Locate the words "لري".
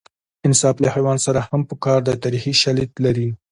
3.05-3.27